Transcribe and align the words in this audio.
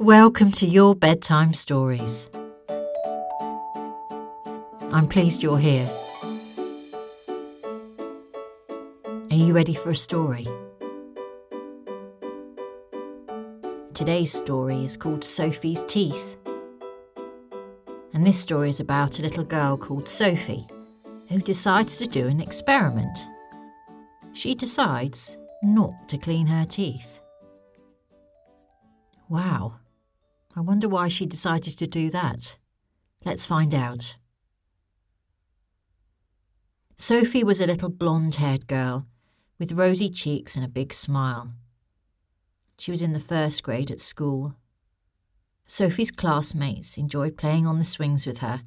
Welcome 0.00 0.50
to 0.52 0.66
your 0.66 0.94
bedtime 0.94 1.52
stories. 1.52 2.30
I'm 4.92 5.06
pleased 5.06 5.42
you're 5.42 5.58
here. 5.58 5.86
Are 9.04 9.36
you 9.36 9.52
ready 9.52 9.74
for 9.74 9.90
a 9.90 9.94
story? 9.94 10.46
Today's 13.92 14.32
story 14.32 14.82
is 14.86 14.96
called 14.96 15.22
Sophie's 15.22 15.84
Teeth. 15.84 16.38
And 18.14 18.26
this 18.26 18.40
story 18.40 18.70
is 18.70 18.80
about 18.80 19.18
a 19.18 19.22
little 19.22 19.44
girl 19.44 19.76
called 19.76 20.08
Sophie 20.08 20.66
who 21.28 21.40
decides 21.40 21.98
to 21.98 22.06
do 22.06 22.26
an 22.26 22.40
experiment. 22.40 23.26
She 24.32 24.54
decides 24.54 25.36
not 25.62 26.08
to 26.08 26.16
clean 26.16 26.46
her 26.46 26.64
teeth. 26.64 27.20
Wow, 29.28 29.74
I 30.56 30.60
wonder 30.60 30.88
why 30.88 31.08
she 31.08 31.26
decided 31.26 31.78
to 31.78 31.86
do 31.86 32.10
that. 32.10 32.58
Let's 33.24 33.46
find 33.46 33.74
out. 33.74 34.16
Sophie 36.96 37.44
was 37.44 37.60
a 37.60 37.66
little 37.66 37.88
blonde 37.88 38.36
haired 38.36 38.66
girl 38.66 39.06
with 39.58 39.72
rosy 39.72 40.10
cheeks 40.10 40.56
and 40.56 40.64
a 40.64 40.68
big 40.68 40.92
smile. 40.92 41.52
She 42.78 42.90
was 42.90 43.02
in 43.02 43.12
the 43.12 43.20
first 43.20 43.62
grade 43.62 43.90
at 43.90 44.00
school. 44.00 44.54
Sophie's 45.66 46.10
classmates 46.10 46.96
enjoyed 46.96 47.36
playing 47.36 47.66
on 47.66 47.78
the 47.78 47.84
swings 47.84 48.26
with 48.26 48.38
her 48.38 48.62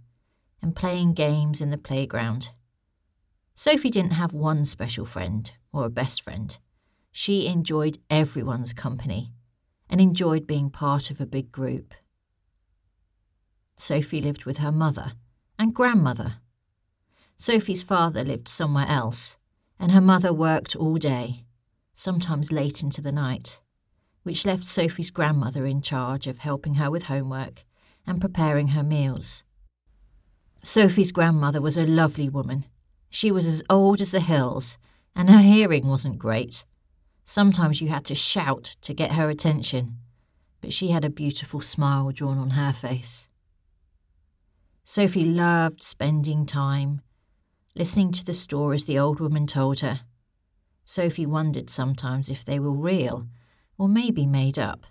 and 0.62 0.76
playing 0.76 1.14
games 1.14 1.62
in 1.62 1.70
the 1.70 1.78
playground. 1.78 2.52
Sophie 3.56 3.90
didn't 3.90 4.12
have 4.12 4.34
one 4.34 4.66
special 4.66 5.06
friend 5.06 5.52
or 5.74 5.86
a 5.86 5.90
best 5.90 6.22
friend. 6.22 6.58
She 7.12 7.48
enjoyed 7.48 8.00
everyone's 8.10 8.74
company 8.74 9.34
and 9.94 10.02
enjoyed 10.02 10.48
being 10.48 10.72
part 10.72 11.12
of 11.12 11.22
a 11.22 11.26
big 11.26 11.52
group. 11.52 11.94
Sophie 13.76 14.20
lived 14.20 14.44
with 14.44 14.58
her 14.58 14.72
mother 14.72 15.12
and 15.60 15.76
grandmother. 15.76 16.38
Sophie's 17.38 17.84
father 17.84 18.24
lived 18.24 18.48
somewhere 18.48 18.88
else, 18.88 19.38
and 19.80 19.92
her 19.92 20.02
mother 20.02 20.34
worked 20.34 20.76
all 20.76 20.96
day, 20.96 21.46
sometimes 21.94 22.52
late 22.52 22.82
into 22.82 23.02
the 23.02 23.12
night, 23.12 23.60
which 24.24 24.48
left 24.48 24.66
Sophie's 24.66 25.12
grandmother 25.12 25.68
in 25.68 25.80
charge 25.80 26.26
of 26.26 26.40
helping 26.40 26.74
her 26.76 26.90
with 26.90 27.04
homework 27.04 27.64
and 28.08 28.20
preparing 28.20 28.70
her 28.70 28.82
meals. 28.82 29.44
Sophie's 30.64 31.12
grandmother 31.12 31.62
was 31.62 31.78
a 31.78 31.86
lovely 31.86 32.30
woman. 32.30 32.66
She 33.12 33.32
was 33.32 33.46
as 33.46 33.62
old 33.70 34.02
as 34.02 34.10
the 34.10 34.22
hills, 34.22 34.80
and 35.16 35.30
her 35.30 35.44
hearing 35.44 35.86
wasn't 35.86 36.18
great. 36.18 36.66
Sometimes 37.26 37.82
you 37.82 37.88
had 37.88 38.06
to 38.06 38.16
shout 38.16 38.76
to 38.82 38.94
get 38.94 39.14
her 39.14 39.30
attention, 39.30 39.98
but 40.62 40.74
she 40.74 40.90
had 40.90 41.06
a 41.06 41.10
beautiful 41.10 41.62
smile 41.62 42.12
drawn 42.12 42.38
on 42.38 42.52
her 42.52 42.74
face. 42.74 43.28
Sophie 44.84 45.26
loved 45.26 45.82
spending 45.82 46.46
time, 46.46 47.02
listening 47.76 48.12
to 48.12 48.26
the 48.26 48.34
stories 48.34 48.86
the 48.86 49.00
old 49.00 49.20
woman 49.20 49.48
told 49.48 49.80
her. 49.80 50.02
Sophie 50.86 51.26
wondered 51.26 51.70
sometimes 51.70 52.30
if 52.30 52.44
they 52.44 52.60
were 52.60 52.72
real 52.72 53.28
or 53.78 53.88
maybe 53.88 54.26
made 54.26 54.60
up, 54.60 54.86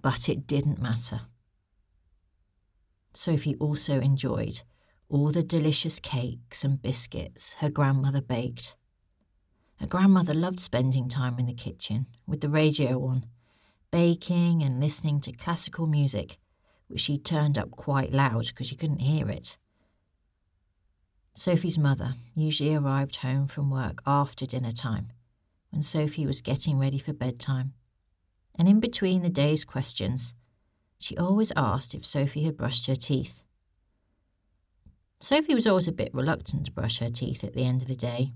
but 0.00 0.28
it 0.28 0.46
didn't 0.46 0.80
matter. 0.80 1.22
Sophie 3.12 3.56
also 3.56 4.00
enjoyed 4.00 4.62
all 5.08 5.30
the 5.30 5.42
delicious 5.42 6.00
cakes 6.00 6.64
and 6.64 6.82
biscuits 6.82 7.54
her 7.54 7.70
grandmother 7.70 8.20
baked. 8.20 8.76
Her 9.76 9.86
grandmother 9.86 10.32
loved 10.32 10.60
spending 10.60 11.08
time 11.08 11.38
in 11.38 11.46
the 11.46 11.52
kitchen 11.52 12.06
with 12.26 12.40
the 12.40 12.48
radio 12.48 13.04
on, 13.04 13.26
baking 13.90 14.62
and 14.62 14.80
listening 14.80 15.20
to 15.20 15.32
classical 15.32 15.86
music, 15.86 16.38
which 16.88 17.02
she 17.02 17.18
turned 17.18 17.58
up 17.58 17.70
quite 17.72 18.12
loud 18.12 18.46
because 18.46 18.68
she 18.68 18.76
couldn't 18.76 19.00
hear 19.00 19.28
it. 19.28 19.58
Sophie's 21.34 21.76
mother 21.76 22.14
usually 22.34 22.74
arrived 22.74 23.16
home 23.16 23.46
from 23.46 23.70
work 23.70 24.02
after 24.06 24.46
dinner 24.46 24.70
time, 24.70 25.12
when 25.70 25.82
Sophie 25.82 26.26
was 26.26 26.40
getting 26.40 26.78
ready 26.78 26.98
for 26.98 27.12
bedtime. 27.12 27.74
And 28.54 28.66
in 28.68 28.80
between 28.80 29.22
the 29.22 29.28
day's 29.28 29.66
questions, 29.66 30.32
she 30.98 31.18
always 31.18 31.52
asked 31.54 31.94
if 31.94 32.06
Sophie 32.06 32.44
had 32.44 32.56
brushed 32.56 32.86
her 32.86 32.96
teeth. 32.96 33.42
Sophie 35.20 35.54
was 35.54 35.66
always 35.66 35.86
a 35.86 35.92
bit 35.92 36.14
reluctant 36.14 36.64
to 36.64 36.72
brush 36.72 37.00
her 37.00 37.10
teeth 37.10 37.44
at 37.44 37.52
the 37.52 37.64
end 37.64 37.82
of 37.82 37.88
the 37.88 37.94
day 37.94 38.32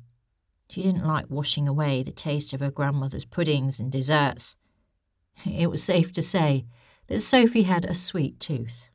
she 0.70 0.82
didn't 0.82 1.04
like 1.04 1.26
washing 1.28 1.66
away 1.66 2.03
the 2.03 2.12
taste 2.12 2.53
of 2.53 2.60
her 2.60 2.70
grandmother's 2.70 3.25
puddings 3.25 3.81
and 3.81 3.91
desserts. 3.91 4.56
It 5.44 5.69
was 5.69 5.82
safe 5.82 6.12
to 6.12 6.22
say 6.22 6.66
that 7.08 7.20
Sophie 7.20 7.64
had 7.64 7.84
a 7.84 7.94
sweet 7.94 8.38
tooth. 8.38 8.88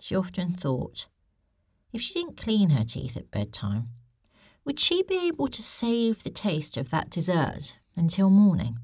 She 0.00 0.14
often 0.14 0.52
thought, 0.52 1.08
if 1.92 2.00
she 2.00 2.14
didn't 2.14 2.38
clean 2.38 2.70
her 2.70 2.84
teeth 2.84 3.16
at 3.16 3.30
bedtime, 3.30 3.88
would 4.64 4.80
she 4.80 5.02
be 5.02 5.18
able 5.26 5.48
to 5.48 5.62
save 5.62 6.22
the 6.22 6.30
taste 6.30 6.76
of 6.76 6.88
that 6.90 7.10
dessert 7.10 7.74
until 7.94 8.30
morning? 8.30 8.78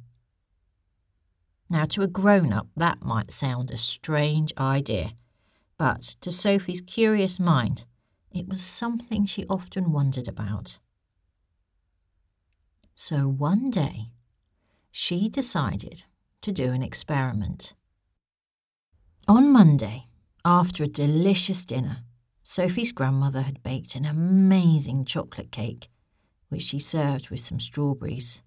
Now, 1.71 1.87
to 1.87 2.03
a 2.03 2.07
grown 2.07 2.53
up, 2.53 2.69
that 2.77 3.03
might 3.03 3.31
sound 3.31 3.71
a 3.71 3.77
strange 3.77 4.53
idea, 4.59 5.13
but 5.79 6.03
to 6.21 6.31
Sophie's 6.31 6.81
curious 6.81 7.41
mind, 7.41 7.87
it 8.31 8.49
was 8.49 8.61
something 8.61 9.25
she 9.25 9.47
often 9.47 9.93
wondered 9.93 10.29
about. 10.29 10.79
So 13.01 13.29
one 13.29 13.71
day, 13.71 14.11
she 14.91 15.29
decided 15.29 16.03
to 16.43 16.51
do 16.51 16.73
an 16.73 16.83
experiment. 16.83 17.75
On 19.29 19.53
Monday, 19.53 20.09
after 20.45 20.83
a 20.83 20.89
delicious 20.89 21.65
dinner, 21.65 21.99
Sophie's 22.43 22.91
grandmother 22.91 23.43
had 23.43 23.63
baked 23.63 23.95
an 23.95 24.05
amazing 24.05 25.05
chocolate 25.05 25.53
cake, 25.53 25.89
which 26.49 26.65
she 26.65 26.81
served 26.81 27.31
with 27.31 27.39
some 27.39 27.61
strawberries. 27.61 28.43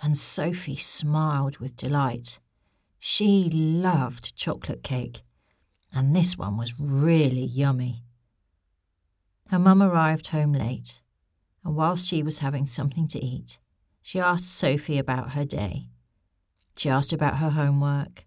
And 0.00 0.16
Sophie 0.16 0.76
smiled 0.76 1.58
with 1.58 1.76
delight. 1.76 2.38
She 2.98 3.50
loved 3.50 4.34
chocolate 4.34 4.84
cake, 4.84 5.20
and 5.92 6.14
this 6.14 6.38
one 6.38 6.56
was 6.56 6.80
really 6.80 7.44
yummy. 7.44 8.04
Her 9.48 9.58
mum 9.58 9.82
arrived 9.82 10.28
home 10.28 10.54
late, 10.54 11.02
and 11.62 11.76
whilst 11.76 12.06
she 12.06 12.22
was 12.22 12.38
having 12.38 12.66
something 12.66 13.06
to 13.08 13.22
eat, 13.22 13.60
she 14.06 14.20
asked 14.20 14.48
Sophie 14.48 14.98
about 14.98 15.32
her 15.32 15.44
day. 15.44 15.88
She 16.76 16.88
asked 16.88 17.12
about 17.12 17.38
her 17.38 17.50
homework 17.50 18.24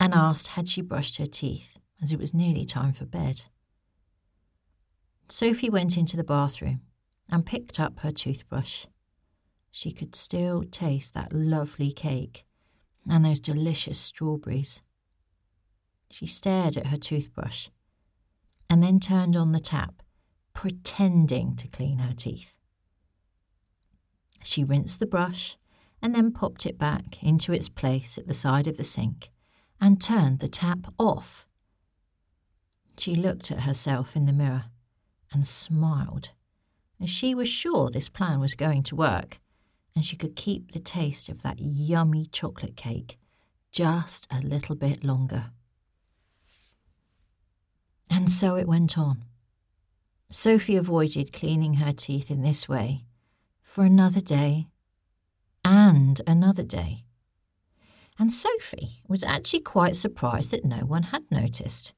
and 0.00 0.12
asked 0.12 0.48
had 0.48 0.66
she 0.66 0.80
brushed 0.82 1.18
her 1.18 1.26
teeth, 1.26 1.78
as 2.02 2.10
it 2.10 2.18
was 2.18 2.34
nearly 2.34 2.64
time 2.64 2.92
for 2.92 3.04
bed. 3.04 3.44
Sophie 5.28 5.70
went 5.70 5.96
into 5.96 6.16
the 6.16 6.24
bathroom 6.24 6.80
and 7.28 7.46
picked 7.46 7.78
up 7.78 8.00
her 8.00 8.10
toothbrush. 8.10 8.86
She 9.70 9.92
could 9.92 10.16
still 10.16 10.64
taste 10.64 11.14
that 11.14 11.32
lovely 11.32 11.92
cake 11.92 12.44
and 13.08 13.24
those 13.24 13.38
delicious 13.38 14.00
strawberries. 14.00 14.82
She 16.10 16.26
stared 16.26 16.76
at 16.76 16.88
her 16.88 16.98
toothbrush 16.98 17.68
and 18.68 18.82
then 18.82 18.98
turned 18.98 19.36
on 19.36 19.52
the 19.52 19.60
tap, 19.60 20.02
pretending 20.52 21.54
to 21.54 21.68
clean 21.68 21.98
her 21.98 22.12
teeth. 22.12 22.56
She 24.42 24.64
rinsed 24.64 24.98
the 24.98 25.06
brush 25.06 25.56
and 26.00 26.14
then 26.14 26.32
popped 26.32 26.66
it 26.66 26.78
back 26.78 27.22
into 27.22 27.52
its 27.52 27.68
place 27.68 28.18
at 28.18 28.26
the 28.26 28.34
side 28.34 28.66
of 28.66 28.76
the 28.76 28.84
sink 28.84 29.30
and 29.80 30.00
turned 30.00 30.40
the 30.40 30.48
tap 30.48 30.92
off. 30.98 31.46
She 32.98 33.14
looked 33.14 33.50
at 33.50 33.60
herself 33.60 34.16
in 34.16 34.26
the 34.26 34.32
mirror 34.32 34.66
and 35.32 35.46
smiled, 35.46 36.30
as 37.00 37.08
she 37.08 37.34
was 37.34 37.48
sure 37.48 37.90
this 37.90 38.08
plan 38.08 38.40
was 38.40 38.54
going 38.54 38.82
to 38.84 38.96
work 38.96 39.40
and 39.94 40.04
she 40.04 40.16
could 40.16 40.36
keep 40.36 40.72
the 40.72 40.78
taste 40.78 41.28
of 41.28 41.42
that 41.42 41.58
yummy 41.58 42.26
chocolate 42.26 42.76
cake 42.76 43.18
just 43.70 44.26
a 44.30 44.40
little 44.40 44.74
bit 44.74 45.04
longer. 45.04 45.46
And 48.10 48.30
so 48.30 48.56
it 48.56 48.68
went 48.68 48.98
on. 48.98 49.24
Sophie 50.30 50.76
avoided 50.76 51.32
cleaning 51.32 51.74
her 51.74 51.92
teeth 51.92 52.30
in 52.30 52.42
this 52.42 52.68
way 52.68 53.04
for 53.72 53.84
another 53.84 54.20
day 54.20 54.66
and 55.64 56.20
another 56.26 56.62
day. 56.62 57.06
And 58.18 58.30
Sophie 58.30 59.02
was 59.08 59.24
actually 59.24 59.60
quite 59.60 59.96
surprised 59.96 60.50
that 60.50 60.66
no 60.66 60.84
one 60.84 61.04
had 61.04 61.22
noticed. 61.30 61.94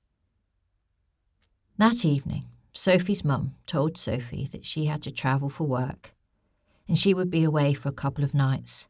That 1.76 2.05
evening, 2.05 2.44
Sophie's 2.73 3.25
mum 3.25 3.56
told 3.67 3.99
Sophie 3.99 4.49
that 4.53 4.65
she 4.65 4.85
had 4.85 5.03
to 5.03 5.11
travel 5.11 5.49
for 5.49 5.65
work 5.65 6.15
and 6.87 6.97
she 6.97 7.12
would 7.12 7.29
be 7.29 7.43
away 7.43 7.75
for 7.75 7.88
a 7.88 8.00
couple 8.03 8.23
of 8.23 8.35
nights. 8.35 8.87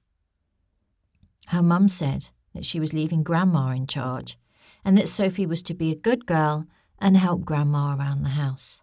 Her 1.47 1.63
mum 1.63 1.89
said 1.89 2.29
that 2.53 2.67
she 2.67 2.81
was 2.81 2.93
leaving 2.93 3.23
Grandma 3.23 3.71
in 3.71 3.87
charge 3.87 4.37
and 4.85 4.95
that 4.99 5.09
Sophie 5.09 5.47
was 5.47 5.63
to 5.63 5.73
be 5.73 5.91
a 5.91 5.97
good 5.97 6.27
girl 6.27 6.67
and 6.99 7.17
help 7.17 7.47
Grandma 7.47 7.97
around 7.97 8.25
the 8.25 8.37
house. 8.41 8.83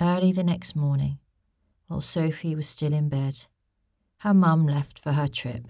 Early 0.00 0.30
the 0.30 0.44
next 0.44 0.76
morning, 0.76 1.18
while 1.90 2.00
Sophie 2.00 2.54
was 2.54 2.68
still 2.68 2.92
in 2.92 3.08
bed. 3.08 3.48
Her 4.18 4.32
mum 4.32 4.64
left 4.64 4.96
for 4.96 5.10
her 5.10 5.26
trip. 5.26 5.66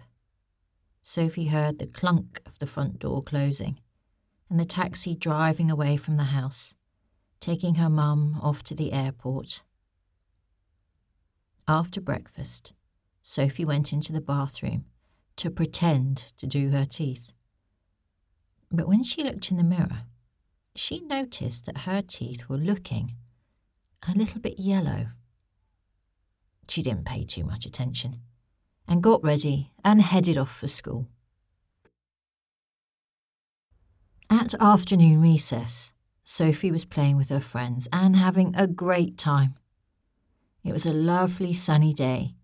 Sophie 1.02 1.46
heard 1.46 1.78
the 1.78 1.86
clunk 1.86 2.42
of 2.44 2.58
the 2.58 2.66
front 2.66 2.98
door 2.98 3.22
closing 3.22 3.80
and 4.50 4.60
the 4.60 4.66
taxi 4.66 5.14
driving 5.14 5.70
away 5.70 5.96
from 5.96 6.18
the 6.18 6.24
house, 6.24 6.74
taking 7.40 7.76
her 7.76 7.88
mum 7.88 8.38
off 8.42 8.62
to 8.64 8.74
the 8.74 8.92
airport. 8.92 9.62
After 11.66 12.02
breakfast, 12.02 12.74
Sophie 13.22 13.64
went 13.64 13.90
into 13.90 14.12
the 14.12 14.20
bathroom 14.20 14.84
to 15.36 15.50
pretend 15.50 16.34
to 16.36 16.46
do 16.46 16.68
her 16.68 16.84
teeth. 16.84 17.32
But 18.70 18.86
when 18.86 19.02
she 19.04 19.24
looked 19.24 19.50
in 19.50 19.56
the 19.56 19.64
mirror, 19.64 20.02
she 20.74 21.00
noticed 21.00 21.64
that 21.64 21.78
her 21.78 22.02
teeth 22.02 22.46
were 22.46 22.58
looking 22.58 23.14
a 24.06 24.12
little 24.12 24.42
bit 24.42 24.58
yellow. 24.58 25.12
She 26.70 26.82
didn't 26.82 27.04
pay 27.04 27.24
too 27.24 27.42
much 27.42 27.66
attention 27.66 28.20
and 28.86 29.02
got 29.02 29.24
ready 29.24 29.72
and 29.84 30.00
headed 30.00 30.38
off 30.38 30.54
for 30.56 30.68
school. 30.68 31.08
At 34.30 34.54
afternoon 34.54 35.20
recess, 35.20 35.92
Sophie 36.22 36.70
was 36.70 36.84
playing 36.84 37.16
with 37.16 37.28
her 37.30 37.40
friends 37.40 37.88
and 37.92 38.14
having 38.14 38.54
a 38.54 38.68
great 38.68 39.18
time. 39.18 39.56
It 40.62 40.72
was 40.72 40.86
a 40.86 40.92
lovely 40.92 41.52
sunny 41.52 41.92
day, 41.92 42.36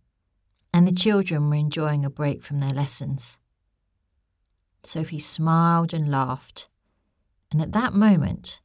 and 0.74 0.88
the 0.88 0.92
children 0.92 1.48
were 1.48 1.54
enjoying 1.54 2.04
a 2.04 2.10
break 2.10 2.42
from 2.42 2.58
their 2.58 2.74
lessons. 2.74 3.38
Sophie 4.82 5.20
smiled 5.20 5.94
and 5.94 6.10
laughed, 6.10 6.66
and 7.52 7.62
at 7.62 7.70
that 7.72 7.94
moment, 7.94 8.60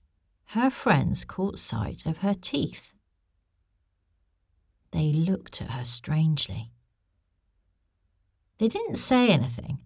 her 0.58 0.72
friends 0.72 1.24
caught 1.24 1.60
sight 1.60 2.04
of 2.08 2.18
her 2.18 2.34
teeth. 2.34 2.94
They 4.92 5.12
looked 5.14 5.62
at 5.62 5.72
her 5.72 5.84
strangely. 5.84 6.72
They 8.58 8.68
didn't 8.68 8.96
say 8.96 9.30
anything, 9.30 9.80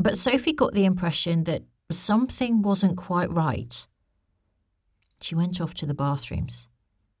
but 0.00 0.16
Sophie 0.16 0.52
got 0.52 0.72
the 0.72 0.84
impression 0.84 1.44
that 1.44 1.62
something 1.90 2.62
wasn't 2.62 2.96
quite 2.96 3.30
right. 3.30 3.86
She 5.20 5.34
went 5.34 5.60
off 5.60 5.74
to 5.74 5.86
the 5.86 5.94
bathrooms 5.94 6.66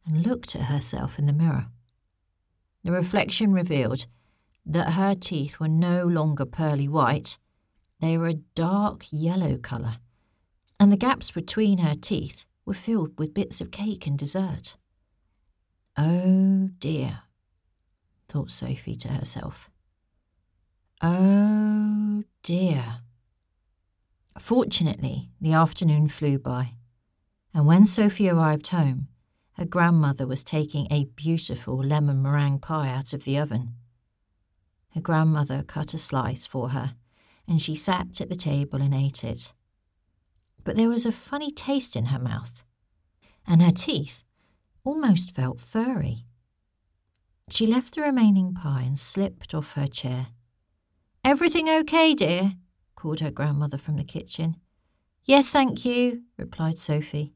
and 0.04 0.26
looked 0.26 0.56
at 0.56 0.62
herself 0.62 1.18
in 1.18 1.26
the 1.26 1.32
mirror. 1.32 1.66
The 2.82 2.90
reflection 2.90 3.52
revealed 3.52 4.06
that 4.66 4.94
her 4.94 5.14
teeth 5.14 5.60
were 5.60 5.68
no 5.68 6.04
longer 6.04 6.44
pearly 6.44 6.88
white, 6.88 7.38
they 8.00 8.18
were 8.18 8.28
a 8.28 8.34
dark 8.34 9.04
yellow 9.12 9.56
colour, 9.58 9.98
and 10.80 10.90
the 10.90 10.96
gaps 10.96 11.30
between 11.30 11.78
her 11.78 11.94
teeth 11.94 12.44
were 12.64 12.74
filled 12.74 13.18
with 13.18 13.34
bits 13.34 13.60
of 13.60 13.70
cake 13.70 14.06
and 14.06 14.18
dessert. 14.18 14.76
Oh 15.96 16.70
dear, 16.78 17.20
thought 18.28 18.50
Sophie 18.50 18.96
to 18.96 19.08
herself. 19.08 19.70
Oh 21.02 22.24
dear. 22.42 23.00
Fortunately, 24.38 25.30
the 25.40 25.52
afternoon 25.52 26.08
flew 26.08 26.38
by, 26.38 26.72
and 27.52 27.66
when 27.66 27.84
Sophie 27.84 28.30
arrived 28.30 28.68
home, 28.68 29.08
her 29.52 29.66
grandmother 29.66 30.26
was 30.26 30.42
taking 30.42 30.86
a 30.90 31.04
beautiful 31.04 31.76
lemon 31.76 32.22
meringue 32.22 32.58
pie 32.58 32.88
out 32.88 33.12
of 33.12 33.24
the 33.24 33.38
oven. 33.38 33.74
Her 34.94 35.00
grandmother 35.02 35.62
cut 35.62 35.92
a 35.92 35.98
slice 35.98 36.46
for 36.46 36.70
her, 36.70 36.94
and 37.46 37.60
she 37.60 37.74
sat 37.74 38.20
at 38.20 38.30
the 38.30 38.34
table 38.34 38.80
and 38.80 38.94
ate 38.94 39.24
it. 39.24 39.52
But 40.64 40.76
there 40.76 40.88
was 40.88 41.04
a 41.04 41.12
funny 41.12 41.50
taste 41.50 41.96
in 41.96 42.06
her 42.06 42.18
mouth, 42.18 42.64
and 43.46 43.62
her 43.62 43.72
teeth 43.72 44.22
almost 44.84 45.34
felt 45.34 45.60
furry. 45.60 46.24
She 47.48 47.66
left 47.66 47.94
the 47.94 48.02
remaining 48.02 48.54
pie 48.54 48.82
and 48.82 48.98
slipped 48.98 49.54
off 49.54 49.72
her 49.72 49.86
chair. 49.86 50.28
Everything 51.24 51.68
okay, 51.68 52.14
dear? 52.14 52.54
called 52.96 53.20
her 53.20 53.30
grandmother 53.30 53.78
from 53.78 53.96
the 53.96 54.04
kitchen. 54.04 54.56
Yes, 55.24 55.48
thank 55.48 55.84
you, 55.84 56.22
replied 56.36 56.78
Sophie, 56.78 57.32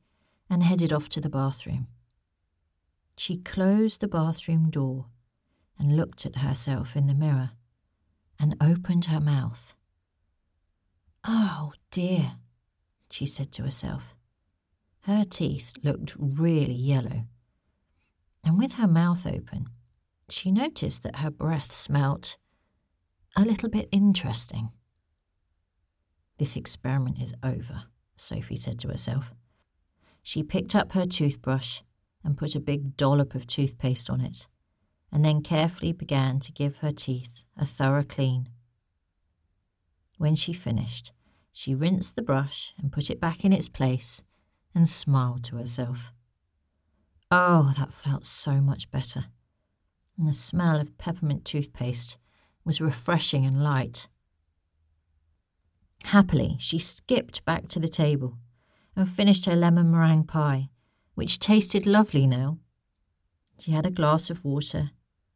and 0.50 0.62
headed 0.62 0.92
off 0.92 1.08
to 1.10 1.20
the 1.20 1.28
bathroom. 1.28 1.88
She 3.16 3.38
closed 3.38 4.00
the 4.00 4.08
bathroom 4.08 4.70
door 4.70 5.06
and 5.78 5.96
looked 5.96 6.26
at 6.26 6.36
herself 6.36 6.96
in 6.96 7.06
the 7.06 7.14
mirror 7.14 7.50
and 8.38 8.56
opened 8.60 9.06
her 9.06 9.20
mouth. 9.20 9.74
Oh 11.24 11.72
dear, 11.90 12.32
she 13.10 13.26
said 13.26 13.52
to 13.52 13.62
herself. 13.62 14.14
Her 15.02 15.24
teeth 15.24 15.72
looked 15.82 16.16
really 16.18 16.74
yellow, 16.74 17.24
and 18.46 18.56
with 18.56 18.74
her 18.74 18.86
mouth 18.86 19.26
open, 19.26 19.66
she 20.28 20.52
noticed 20.52 21.02
that 21.02 21.16
her 21.16 21.30
breath 21.30 21.72
smelt 21.72 22.38
a 23.36 23.42
little 23.42 23.68
bit 23.68 23.88
interesting. 23.90 24.70
This 26.38 26.56
experiment 26.56 27.20
is 27.20 27.34
over, 27.42 27.84
Sophie 28.14 28.56
said 28.56 28.78
to 28.78 28.88
herself. 28.88 29.32
She 30.22 30.44
picked 30.44 30.76
up 30.76 30.92
her 30.92 31.06
toothbrush 31.06 31.80
and 32.22 32.36
put 32.38 32.54
a 32.54 32.60
big 32.60 32.96
dollop 32.96 33.34
of 33.34 33.48
toothpaste 33.48 34.08
on 34.08 34.20
it, 34.20 34.46
and 35.10 35.24
then 35.24 35.42
carefully 35.42 35.92
began 35.92 36.38
to 36.40 36.52
give 36.52 36.78
her 36.78 36.92
teeth 36.92 37.44
a 37.56 37.66
thorough 37.66 38.04
clean. 38.04 38.48
When 40.18 40.36
she 40.36 40.52
finished, 40.52 41.12
she 41.52 41.74
rinsed 41.74 42.14
the 42.14 42.22
brush 42.22 42.74
and 42.78 42.92
put 42.92 43.10
it 43.10 43.20
back 43.20 43.44
in 43.44 43.52
its 43.52 43.68
place 43.68 44.22
and 44.72 44.88
smiled 44.88 45.42
to 45.44 45.56
herself. 45.56 46.12
Oh, 47.30 47.72
that 47.76 47.92
felt 47.92 48.24
so 48.24 48.60
much 48.60 48.90
better. 48.90 49.26
And 50.16 50.28
the 50.28 50.32
smell 50.32 50.80
of 50.80 50.96
peppermint 50.96 51.44
toothpaste 51.44 52.18
was 52.64 52.80
refreshing 52.80 53.44
and 53.44 53.62
light. 53.62 54.08
Happily, 56.04 56.56
she 56.58 56.78
skipped 56.78 57.44
back 57.44 57.66
to 57.68 57.80
the 57.80 57.88
table 57.88 58.38
and 58.94 59.08
finished 59.08 59.46
her 59.46 59.56
lemon 59.56 59.90
meringue 59.90 60.24
pie, 60.24 60.68
which 61.14 61.38
tasted 61.38 61.86
lovely 61.86 62.26
now. 62.26 62.58
She 63.58 63.72
had 63.72 63.86
a 63.86 63.90
glass 63.90 64.30
of 64.30 64.44
water, 64.44 64.90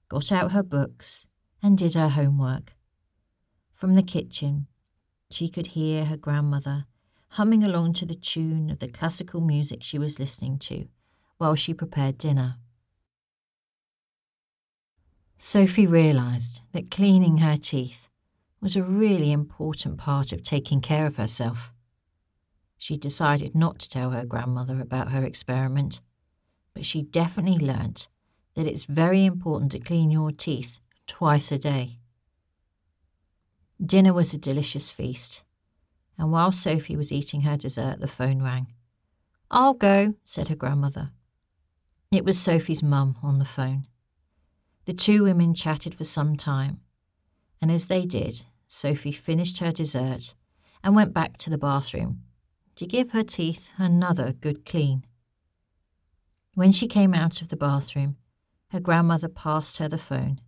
got 0.08 0.31
out 0.31 0.52
her 0.52 0.62
books, 0.62 1.26
and 1.62 1.76
did 1.76 1.94
her 1.94 2.10
homework. 2.10 2.75
From 3.75 3.94
the 3.94 4.02
kitchen, 4.02 4.69
she 5.31 5.48
could 5.48 5.69
hear 5.69 6.04
her 6.04 6.16
grandmother 6.16 6.86
humming 7.34 7.62
along 7.62 7.93
to 7.94 8.04
the 8.06 8.14
tune 8.14 8.70
of 8.70 8.78
the 8.81 8.88
classical 8.88 9.40
music 9.40 9.82
she 9.82 9.98
was 9.98 10.19
listening 10.19 10.58
to 10.58 10.88
while 11.40 11.54
she 11.54 11.72
prepared 11.72 12.19
dinner. 12.19 12.56
Sophie 15.38 15.87
realised 15.87 16.60
that 16.72 16.90
cleaning 16.90 17.38
her 17.38 17.56
teeth 17.56 18.08
was 18.60 18.76
a 18.76 18.82
really 18.82 19.32
important 19.32 19.96
part 19.96 20.32
of 20.32 20.42
taking 20.42 20.82
care 20.82 21.06
of 21.06 21.16
herself. 21.16 21.72
She 22.76 22.98
decided 22.98 23.55
not 23.55 23.79
to 23.79 23.88
tell 23.88 24.10
her 24.10 24.26
grandmother 24.26 24.82
about 24.82 25.12
her 25.12 25.24
experiment, 25.24 26.03
but 26.74 26.84
she 26.84 27.00
definitely 27.00 27.67
learnt 27.67 28.08
that 28.55 28.67
it's 28.67 28.84
very 28.84 29.24
important 29.24 29.72
to 29.72 29.79
clean 29.79 30.10
your 30.10 30.32
teeth 30.32 30.76
twice 31.06 31.50
a 31.50 31.56
day. 31.56 32.00
Dinner 33.82 34.12
was 34.12 34.34
a 34.34 34.38
delicious 34.38 34.91
feast, 34.91 35.43
and 36.19 36.31
while 36.31 36.53
Sophie 36.53 36.96
was 36.96 37.10
eating 37.10 37.41
her 37.43 37.56
dessert, 37.56 37.98
the 38.00 38.08
phone 38.08 38.43
rang. 38.43 38.67
I'll 39.50 39.72
go, 39.72 40.17
said 40.26 40.48
her 40.48 40.55
grandmother. 40.55 41.12
It 42.12 42.24
was 42.24 42.40
Sophie's 42.40 42.82
mum 42.82 43.17
on 43.22 43.38
the 43.38 43.44
phone. 43.44 43.86
The 44.84 44.93
two 44.93 45.22
women 45.22 45.55
chatted 45.55 45.94
for 45.94 46.02
some 46.02 46.34
time, 46.34 46.81
and 47.62 47.70
as 47.70 47.86
they 47.86 48.05
did, 48.05 48.46
Sophie 48.67 49.12
finished 49.12 49.58
her 49.58 49.70
dessert 49.70 50.34
and 50.82 50.96
went 50.96 51.14
back 51.14 51.36
to 51.38 51.50
the 51.50 51.58
bathroom 51.58 52.22
to 52.74 52.84
give 52.84 53.12
her 53.12 53.22
teeth 53.22 53.70
another 53.79 54.32
good 54.32 54.67
clean. 54.67 55.05
When 56.55 56.72
she 56.72 56.88
came 56.88 57.14
out 57.14 57.43
of 57.43 57.48
the 57.48 57.56
bathroom, 57.56 58.17
her 58.70 58.81
grandmother 58.81 59.29
passed 59.29 59.79
her 59.79 59.88
the 59.88 59.96
phone. 59.96 60.40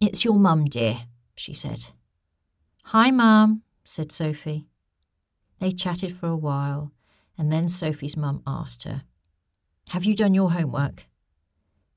It's 0.00 0.24
your 0.24 0.38
mum, 0.38 0.64
dear, 0.64 1.00
she 1.34 1.52
said. 1.52 1.90
Hi, 2.84 3.10
mum, 3.10 3.62
said 3.84 4.10
Sophie. 4.10 4.68
They 5.58 5.72
chatted 5.72 6.16
for 6.16 6.28
a 6.28 6.36
while, 6.36 6.92
and 7.36 7.52
then 7.52 7.68
Sophie's 7.68 8.16
mum 8.16 8.42
asked 8.46 8.84
her, 8.84 9.02
Have 9.90 10.04
you 10.04 10.14
done 10.14 10.34
your 10.34 10.50
homework? 10.50 11.06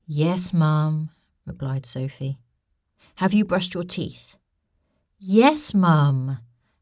Yes, 0.06 0.52
mum, 0.52 1.10
replied 1.44 1.84
Sophie. 1.84 2.38
Have 3.16 3.34
you 3.34 3.44
brushed 3.44 3.74
your 3.74 3.84
teeth? 3.84 4.36
Yes, 5.18 5.74
mum, 5.74 6.38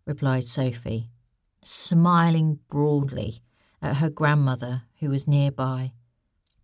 replied 0.07 0.45
Sophie, 0.45 1.11
smiling 1.65 2.61
broadly 2.69 3.41
at 3.81 3.97
her 3.97 4.11
grandmother 4.11 4.83
who 5.01 5.11
was 5.11 5.27
nearby 5.27 5.93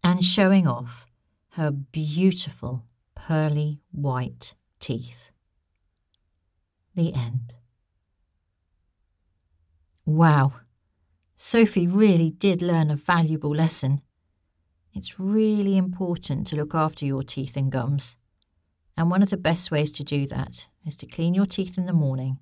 and 0.03 0.23
showing 0.23 0.67
off 0.67 1.07
her 1.53 1.71
beautiful 1.71 2.85
pearly 3.15 3.81
white 3.93 4.55
teeth. 4.79 5.31
The 6.95 7.15
end. 7.15 7.55
Wow, 10.05 10.53
Sophie 11.35 11.87
really 11.87 12.31
did 12.31 12.61
learn 12.61 12.91
a 12.91 12.97
valuable 12.97 13.55
lesson. 13.55 14.01
It's 14.95 15.19
really 15.19 15.77
important 15.77 16.47
to 16.47 16.57
look 16.57 16.73
after 16.73 17.05
your 17.05 17.25
teeth 17.25 17.57
and 17.57 17.71
gums. 17.71 18.17
And 18.97 19.11
one 19.11 19.25
of 19.25 19.31
the 19.31 19.37
best 19.37 19.73
ways 19.73 19.91
to 19.93 20.05
do 20.05 20.25
that 20.29 20.69
is 20.87 20.95
to 20.97 21.07
clean 21.07 21.35
your 21.35 21.47
teeth 21.47 21.77
in 21.77 21.87
the 21.87 21.93
morning 21.93 22.39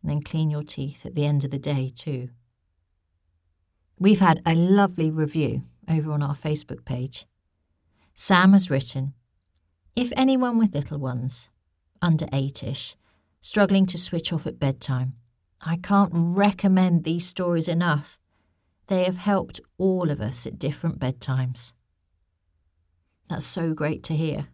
and 0.00 0.10
then 0.10 0.22
clean 0.22 0.48
your 0.48 0.62
teeth 0.62 1.04
at 1.04 1.14
the 1.14 1.26
end 1.26 1.44
of 1.44 1.50
the 1.50 1.58
day, 1.58 1.92
too. 1.92 2.28
We've 3.98 4.20
had 4.20 4.40
a 4.46 4.54
lovely 4.54 5.10
review 5.10 5.64
over 5.88 6.12
on 6.12 6.22
our 6.22 6.36
Facebook 6.36 6.84
page. 6.84 7.26
Sam 8.14 8.52
has 8.52 8.70
written 8.70 9.14
If 9.96 10.12
anyone 10.16 10.56
with 10.56 10.76
little 10.76 10.98
ones, 10.98 11.50
under 12.00 12.26
eight-ish, 12.32 12.94
struggling 13.40 13.86
to 13.86 13.98
switch 13.98 14.32
off 14.32 14.46
at 14.46 14.60
bedtime, 14.60 15.14
I 15.60 15.76
can't 15.76 16.12
recommend 16.14 17.02
these 17.02 17.26
stories 17.26 17.66
enough. 17.66 18.20
They 18.86 19.02
have 19.02 19.16
helped 19.16 19.60
all 19.78 20.10
of 20.10 20.20
us 20.20 20.46
at 20.46 20.60
different 20.60 21.00
bedtimes. 21.00 21.72
That's 23.28 23.46
so 23.46 23.74
great 23.74 24.02
to 24.04 24.16
hear. 24.16 24.48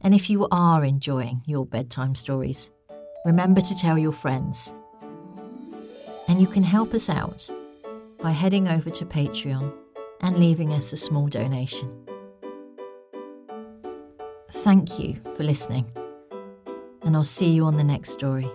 And 0.00 0.14
if 0.14 0.28
you 0.28 0.48
are 0.50 0.84
enjoying 0.84 1.42
your 1.46 1.64
bedtime 1.64 2.14
stories, 2.14 2.70
remember 3.24 3.60
to 3.60 3.76
tell 3.76 3.96
your 3.96 4.12
friends. 4.12 4.74
And 6.28 6.40
you 6.40 6.46
can 6.46 6.64
help 6.64 6.92
us 6.92 7.08
out 7.08 7.48
by 8.20 8.32
heading 8.32 8.68
over 8.68 8.90
to 8.90 9.04
Patreon 9.04 9.72
and 10.20 10.38
leaving 10.38 10.72
us 10.72 10.92
a 10.92 10.96
small 10.96 11.28
donation. 11.28 12.06
Thank 14.50 14.98
you 14.98 15.20
for 15.36 15.44
listening, 15.44 15.86
and 17.02 17.16
I'll 17.16 17.24
see 17.24 17.48
you 17.48 17.64
on 17.64 17.76
the 17.76 17.84
next 17.84 18.10
story. 18.10 18.50